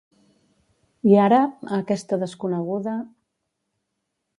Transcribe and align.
I 1.11 1.13
ara, 1.25 1.43
aquesta 1.79 2.21
desconeguda… 2.25 2.99